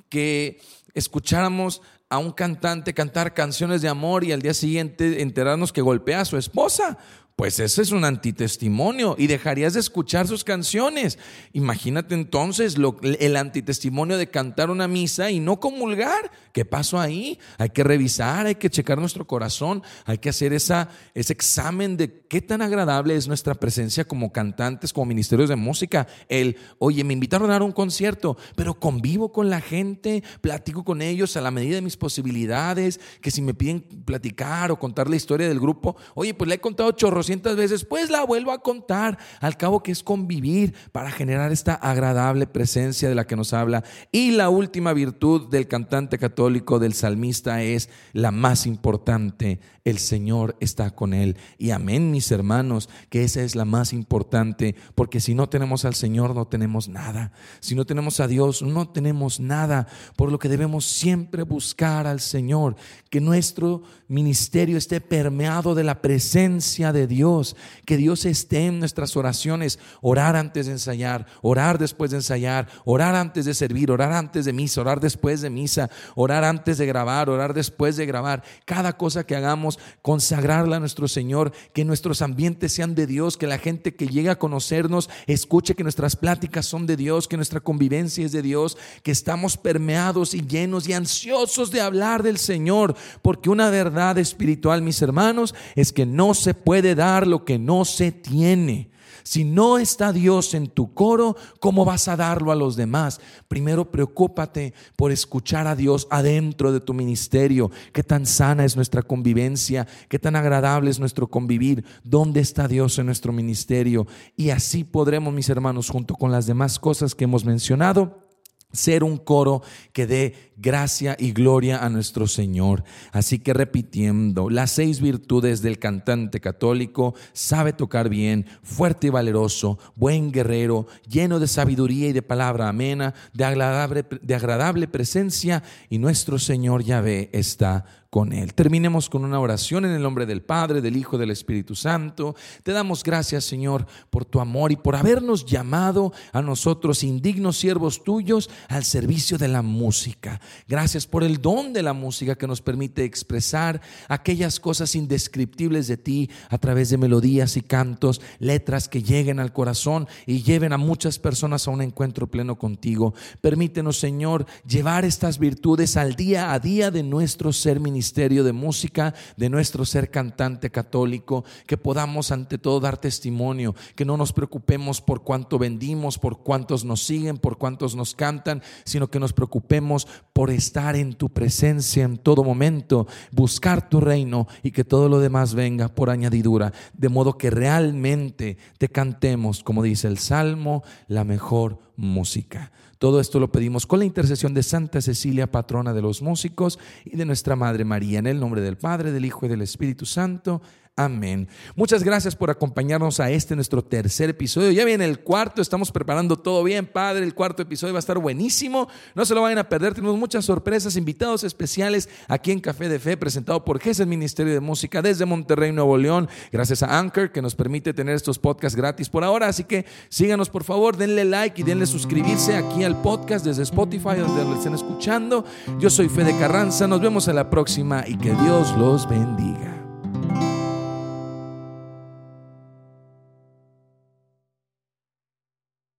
que 0.08 0.60
escucháramos 0.94 1.82
a 2.10 2.18
un 2.18 2.32
cantante 2.32 2.94
cantar 2.94 3.34
canciones 3.34 3.82
de 3.82 3.88
amor 3.88 4.24
y 4.24 4.32
al 4.32 4.40
día 4.40 4.54
siguiente 4.54 5.22
enterarnos 5.22 5.72
que 5.72 5.82
golpea 5.82 6.22
a 6.22 6.24
su 6.24 6.36
esposa 6.36 6.98
pues 7.38 7.60
ese 7.60 7.82
es 7.82 7.92
un 7.92 8.04
antitestimonio 8.04 9.14
y 9.16 9.28
dejarías 9.28 9.74
de 9.74 9.78
escuchar 9.78 10.26
sus 10.26 10.42
canciones. 10.42 11.20
Imagínate 11.52 12.16
entonces 12.16 12.74
el 13.20 13.36
antitestimonio 13.36 14.18
de 14.18 14.28
cantar 14.28 14.70
una 14.70 14.88
misa 14.88 15.30
y 15.30 15.38
no 15.38 15.60
comulgar. 15.60 16.32
¿Qué 16.52 16.64
pasó 16.64 16.98
ahí? 16.98 17.38
Hay 17.56 17.70
que 17.70 17.84
revisar, 17.84 18.46
hay 18.46 18.56
que 18.56 18.68
checar 18.68 18.98
nuestro 18.98 19.24
corazón, 19.24 19.84
hay 20.04 20.18
que 20.18 20.30
hacer 20.30 20.52
esa, 20.52 20.88
ese 21.14 21.32
examen 21.32 21.96
de 21.96 22.22
qué 22.26 22.42
tan 22.42 22.60
agradable 22.60 23.14
es 23.14 23.28
nuestra 23.28 23.54
presencia 23.54 24.04
como 24.04 24.32
cantantes, 24.32 24.92
como 24.92 25.06
ministerios 25.06 25.48
de 25.48 25.54
música. 25.54 26.08
El, 26.28 26.56
oye, 26.80 27.04
me 27.04 27.12
invitaron 27.12 27.50
a 27.50 27.52
dar 27.52 27.62
un 27.62 27.70
concierto, 27.70 28.36
pero 28.56 28.74
convivo 28.80 29.30
con 29.30 29.48
la 29.48 29.60
gente, 29.60 30.24
platico 30.40 30.82
con 30.82 31.02
ellos 31.02 31.36
a 31.36 31.40
la 31.40 31.52
medida 31.52 31.76
de 31.76 31.82
mis 31.82 31.96
posibilidades, 31.96 32.98
que 33.20 33.30
si 33.30 33.42
me 33.42 33.54
piden 33.54 33.82
platicar 34.04 34.72
o 34.72 34.78
contar 34.80 35.08
la 35.08 35.14
historia 35.14 35.46
del 35.46 35.60
grupo, 35.60 35.94
oye, 36.16 36.34
pues 36.34 36.48
le 36.48 36.56
he 36.56 36.60
contado 36.60 36.90
chorros 36.90 37.27
veces, 37.56 37.84
pues 37.84 38.10
la 38.10 38.24
vuelvo 38.24 38.52
a 38.52 38.62
contar. 38.62 39.18
Al 39.40 39.56
cabo 39.56 39.82
que 39.82 39.92
es 39.92 40.02
convivir 40.02 40.74
para 40.92 41.10
generar 41.10 41.52
esta 41.52 41.74
agradable 41.74 42.46
presencia 42.46 43.08
de 43.08 43.14
la 43.14 43.26
que 43.26 43.36
nos 43.36 43.52
habla. 43.52 43.84
Y 44.12 44.32
la 44.32 44.48
última 44.48 44.92
virtud 44.92 45.48
del 45.48 45.68
cantante 45.68 46.18
católico, 46.18 46.78
del 46.78 46.94
salmista, 46.94 47.62
es 47.62 47.88
la 48.12 48.30
más 48.30 48.66
importante, 48.66 49.60
el 49.90 49.98
Señor 49.98 50.56
está 50.60 50.90
con 50.90 51.14
él. 51.14 51.36
Y 51.58 51.70
amén, 51.70 52.10
mis 52.10 52.30
hermanos, 52.30 52.88
que 53.10 53.24
esa 53.24 53.42
es 53.42 53.54
la 53.54 53.64
más 53.64 53.92
importante, 53.92 54.74
porque 54.94 55.20
si 55.20 55.34
no 55.34 55.48
tenemos 55.48 55.84
al 55.84 55.94
Señor 55.94 56.34
no 56.34 56.46
tenemos 56.46 56.88
nada. 56.88 57.32
Si 57.60 57.74
no 57.74 57.84
tenemos 57.84 58.20
a 58.20 58.28
Dios 58.28 58.62
no 58.62 58.88
tenemos 58.88 59.40
nada, 59.40 59.86
por 60.16 60.30
lo 60.30 60.38
que 60.38 60.48
debemos 60.48 60.84
siempre 60.84 61.42
buscar 61.42 62.06
al 62.06 62.20
Señor, 62.20 62.76
que 63.10 63.20
nuestro 63.20 63.82
ministerio 64.08 64.76
esté 64.78 65.00
permeado 65.00 65.74
de 65.74 65.84
la 65.84 66.00
presencia 66.00 66.92
de 66.92 67.06
Dios, 67.06 67.56
que 67.84 67.96
Dios 67.96 68.24
esté 68.24 68.66
en 68.66 68.78
nuestras 68.78 69.16
oraciones, 69.16 69.78
orar 70.00 70.36
antes 70.36 70.66
de 70.66 70.72
ensayar, 70.72 71.26
orar 71.42 71.78
después 71.78 72.10
de 72.10 72.18
ensayar, 72.18 72.68
orar 72.84 73.14
antes 73.14 73.44
de 73.44 73.54
servir, 73.54 73.90
orar 73.90 74.12
antes 74.12 74.44
de 74.44 74.52
misa, 74.52 74.80
orar 74.80 75.00
después 75.00 75.40
de 75.40 75.50
misa, 75.50 75.90
orar 76.14 76.44
antes 76.44 76.78
de 76.78 76.86
grabar, 76.86 77.30
orar 77.30 77.54
después 77.54 77.96
de 77.96 78.06
grabar. 78.06 78.42
Cada 78.64 78.96
cosa 78.96 79.24
que 79.24 79.36
hagamos, 79.36 79.77
consagrarla 80.02 80.76
a 80.76 80.80
nuestro 80.80 81.08
Señor, 81.08 81.52
que 81.72 81.84
nuestros 81.84 82.22
ambientes 82.22 82.72
sean 82.72 82.94
de 82.94 83.06
Dios, 83.06 83.36
que 83.36 83.46
la 83.46 83.58
gente 83.58 83.94
que 83.94 84.08
llegue 84.08 84.30
a 84.30 84.38
conocernos 84.38 85.10
escuche 85.26 85.74
que 85.74 85.82
nuestras 85.82 86.16
pláticas 86.16 86.66
son 86.66 86.86
de 86.86 86.96
Dios, 86.96 87.28
que 87.28 87.36
nuestra 87.36 87.60
convivencia 87.60 88.24
es 88.24 88.32
de 88.32 88.42
Dios, 88.42 88.76
que 89.02 89.10
estamos 89.10 89.56
permeados 89.56 90.34
y 90.34 90.46
llenos 90.46 90.88
y 90.88 90.92
ansiosos 90.92 91.70
de 91.70 91.80
hablar 91.80 92.22
del 92.22 92.38
Señor, 92.38 92.94
porque 93.22 93.50
una 93.50 93.70
verdad 93.70 94.18
espiritual, 94.18 94.82
mis 94.82 95.02
hermanos, 95.02 95.54
es 95.74 95.92
que 95.92 96.06
no 96.06 96.34
se 96.34 96.54
puede 96.54 96.94
dar 96.94 97.26
lo 97.26 97.44
que 97.44 97.58
no 97.58 97.84
se 97.84 98.12
tiene. 98.12 98.90
Si 99.22 99.44
no 99.44 99.78
está 99.78 100.12
Dios 100.12 100.54
en 100.54 100.68
tu 100.68 100.94
coro, 100.94 101.36
¿cómo 101.60 101.84
vas 101.84 102.08
a 102.08 102.16
darlo 102.16 102.52
a 102.52 102.56
los 102.56 102.76
demás? 102.76 103.20
Primero 103.48 103.90
preocúpate 103.90 104.74
por 104.96 105.12
escuchar 105.12 105.66
a 105.66 105.76
Dios 105.76 106.06
adentro 106.10 106.72
de 106.72 106.80
tu 106.80 106.94
ministerio. 106.94 107.70
¿Qué 107.92 108.02
tan 108.02 108.26
sana 108.26 108.64
es 108.64 108.76
nuestra 108.76 109.02
convivencia? 109.02 109.86
¿Qué 110.08 110.18
tan 110.18 110.36
agradable 110.36 110.90
es 110.90 111.00
nuestro 111.00 111.28
convivir? 111.28 111.84
¿Dónde 112.04 112.40
está 112.40 112.68
Dios 112.68 112.98
en 112.98 113.06
nuestro 113.06 113.32
ministerio? 113.32 114.06
Y 114.36 114.50
así 114.50 114.84
podremos, 114.84 115.32
mis 115.32 115.48
hermanos, 115.48 115.90
junto 115.90 116.14
con 116.14 116.30
las 116.30 116.46
demás 116.46 116.78
cosas 116.78 117.14
que 117.14 117.24
hemos 117.24 117.44
mencionado, 117.44 118.27
ser 118.72 119.02
un 119.02 119.16
coro 119.16 119.62
que 119.92 120.06
dé 120.06 120.52
gracia 120.56 121.16
y 121.18 121.32
gloria 121.32 121.84
a 121.84 121.88
nuestro 121.88 122.26
Señor. 122.26 122.84
Así 123.12 123.38
que 123.38 123.54
repitiendo, 123.54 124.50
las 124.50 124.72
seis 124.72 125.00
virtudes 125.00 125.62
del 125.62 125.78
cantante 125.78 126.40
católico, 126.40 127.14
sabe 127.32 127.72
tocar 127.72 128.08
bien, 128.08 128.46
fuerte 128.62 129.06
y 129.06 129.10
valeroso, 129.10 129.78
buen 129.94 130.32
guerrero, 130.32 130.86
lleno 131.08 131.38
de 131.38 131.48
sabiduría 131.48 132.08
y 132.08 132.12
de 132.12 132.22
palabra 132.22 132.68
amena, 132.68 133.14
de 133.32 133.44
agradable, 133.44 134.04
de 134.20 134.34
agradable 134.34 134.88
presencia, 134.88 135.62
y 135.88 135.98
nuestro 135.98 136.38
Señor 136.38 136.82
Yahvé 136.82 137.30
está 137.32 137.84
con 138.10 138.32
Él. 138.32 138.54
Terminemos 138.54 139.10
con 139.10 139.24
una 139.24 139.38
oración 139.38 139.84
en 139.84 139.90
el 139.90 140.02
nombre 140.02 140.24
del 140.24 140.40
Padre, 140.40 140.80
del 140.80 140.96
Hijo, 140.96 141.18
del 141.18 141.30
Espíritu 141.30 141.74
Santo. 141.74 142.34
Te 142.62 142.72
damos 142.72 143.04
gracias, 143.04 143.44
Señor, 143.44 143.86
por 144.08 144.24
tu 144.24 144.40
amor 144.40 144.72
y 144.72 144.76
por 144.76 144.96
habernos 144.96 145.44
llamado 145.44 146.12
a 146.32 146.40
nosotros, 146.40 147.04
indignos 147.04 147.58
siervos 147.58 148.04
tuyos, 148.04 148.48
al 148.68 148.84
servicio 148.84 149.36
de 149.36 149.48
la 149.48 149.60
música. 149.60 150.40
Gracias 150.66 151.06
por 151.06 151.22
el 151.22 151.42
don 151.42 151.74
de 151.74 151.82
la 151.82 151.92
música 151.92 152.34
que 152.34 152.46
nos 152.46 152.62
permite 152.62 153.04
expresar 153.04 153.82
aquellas 154.08 154.58
cosas 154.58 154.94
indescriptibles 154.94 155.86
de 155.86 155.98
ti 155.98 156.30
a 156.48 156.56
través 156.56 156.88
de 156.88 156.96
melodías 156.96 157.58
y 157.58 157.60
cantos, 157.60 158.22
letras 158.38 158.88
que 158.88 159.02
lleguen 159.02 159.38
al 159.38 159.52
corazón 159.52 160.08
y 160.24 160.42
lleven 160.42 160.72
a 160.72 160.78
muchas 160.78 161.18
personas 161.18 161.68
a 161.68 161.72
un 161.72 161.82
encuentro 161.82 162.26
pleno 162.26 162.56
contigo. 162.56 163.12
Permítenos, 163.42 163.98
Señor, 163.98 164.46
llevar 164.66 165.04
estas 165.04 165.38
virtudes 165.38 165.98
al 165.98 166.14
día 166.14 166.54
a 166.54 166.58
día 166.58 166.90
de 166.90 167.02
nuestro 167.02 167.52
ser 167.52 167.80
ministerial 167.80 167.97
ministerio 167.98 168.44
de 168.44 168.52
música, 168.52 169.12
de 169.36 169.50
nuestro 169.50 169.84
ser 169.84 170.08
cantante 170.08 170.70
católico, 170.70 171.44
que 171.66 171.76
podamos 171.76 172.30
ante 172.30 172.56
todo 172.56 172.78
dar 172.78 172.96
testimonio, 172.96 173.74
que 173.96 174.04
no 174.04 174.16
nos 174.16 174.32
preocupemos 174.32 175.00
por 175.00 175.24
cuánto 175.24 175.58
vendimos, 175.58 176.16
por 176.16 176.44
cuántos 176.44 176.84
nos 176.84 177.02
siguen, 177.02 177.38
por 177.38 177.58
cuántos 177.58 177.96
nos 177.96 178.14
cantan, 178.14 178.62
sino 178.84 179.08
que 179.08 179.18
nos 179.18 179.32
preocupemos 179.32 180.06
por 180.32 180.50
estar 180.50 180.94
en 180.94 181.14
tu 181.14 181.28
presencia 181.30 182.04
en 182.04 182.18
todo 182.18 182.44
momento, 182.44 183.08
buscar 183.32 183.88
tu 183.88 184.00
reino 184.00 184.46
y 184.62 184.70
que 184.70 184.84
todo 184.84 185.08
lo 185.08 185.18
demás 185.18 185.54
venga 185.54 185.88
por 185.88 186.08
añadidura, 186.08 186.72
de 186.92 187.08
modo 187.08 187.36
que 187.36 187.50
realmente 187.50 188.58
te 188.78 188.88
cantemos, 188.88 189.64
como 189.64 189.82
dice 189.82 190.06
el 190.06 190.18
Salmo, 190.18 190.84
la 191.08 191.24
mejor 191.24 191.80
música. 191.96 192.70
Todo 192.98 193.20
esto 193.20 193.38
lo 193.38 193.52
pedimos 193.52 193.86
con 193.86 194.00
la 194.00 194.04
intercesión 194.04 194.54
de 194.54 194.64
Santa 194.64 195.00
Cecilia, 195.00 195.50
patrona 195.50 195.94
de 195.94 196.02
los 196.02 196.20
músicos, 196.20 196.80
y 197.04 197.16
de 197.16 197.24
nuestra 197.24 197.54
Madre 197.54 197.84
María, 197.84 198.18
en 198.18 198.26
el 198.26 198.40
nombre 198.40 198.60
del 198.60 198.76
Padre, 198.76 199.12
del 199.12 199.24
Hijo 199.24 199.46
y 199.46 199.48
del 199.48 199.62
Espíritu 199.62 200.04
Santo. 200.04 200.60
Amén. 200.98 201.46
Muchas 201.76 202.02
gracias 202.02 202.34
por 202.34 202.50
acompañarnos 202.50 203.20
a 203.20 203.30
este 203.30 203.54
nuestro 203.54 203.84
tercer 203.84 204.30
episodio. 204.30 204.72
Ya 204.72 204.84
viene 204.84 205.04
el 205.04 205.20
cuarto, 205.20 205.62
estamos 205.62 205.92
preparando 205.92 206.36
todo 206.36 206.64
bien, 206.64 206.86
Padre. 206.86 207.22
El 207.22 207.36
cuarto 207.36 207.62
episodio 207.62 207.94
va 207.94 207.98
a 207.98 208.00
estar 208.00 208.18
buenísimo. 208.18 208.88
No 209.14 209.24
se 209.24 209.32
lo 209.32 209.42
vayan 209.42 209.58
a 209.58 209.68
perder. 209.68 209.94
Tenemos 209.94 210.18
muchas 210.18 210.44
sorpresas, 210.44 210.96
invitados 210.96 211.44
especiales 211.44 212.08
aquí 212.26 212.50
en 212.50 212.58
Café 212.58 212.88
de 212.88 212.98
Fe, 212.98 213.16
presentado 213.16 213.64
por 213.64 213.78
GES 213.78 214.08
Ministerio 214.08 214.52
de 214.52 214.58
Música 214.58 215.00
desde 215.00 215.24
Monterrey, 215.24 215.70
Nuevo 215.70 215.96
León. 215.96 216.28
Gracias 216.50 216.82
a 216.82 216.98
Anchor 216.98 217.30
que 217.30 217.42
nos 217.42 217.54
permite 217.54 217.94
tener 217.94 218.16
estos 218.16 218.40
podcasts 218.40 218.74
gratis 218.74 219.08
por 219.08 219.22
ahora. 219.22 219.46
Así 219.46 219.62
que 219.62 219.86
síganos 220.08 220.50
por 220.50 220.64
favor, 220.64 220.96
denle 220.96 221.24
like 221.24 221.60
y 221.60 221.64
denle 221.64 221.86
suscribirse 221.86 222.56
aquí 222.56 222.82
al 222.82 223.00
podcast 223.02 223.44
desde 223.44 223.62
Spotify, 223.62 224.16
donde 224.18 224.42
lo 224.42 224.56
estén 224.56 224.74
escuchando. 224.74 225.44
Yo 225.78 225.90
soy 225.90 226.08
Fede 226.08 226.36
Carranza. 226.40 226.88
Nos 226.88 227.00
vemos 227.00 227.28
a 227.28 227.32
la 227.32 227.50
próxima 227.50 228.02
y 228.04 228.18
que 228.18 228.32
Dios 228.32 228.76
los 228.76 229.08
bendiga. 229.08 229.77